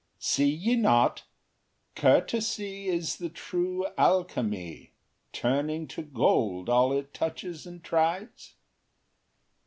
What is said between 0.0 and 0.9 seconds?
See ye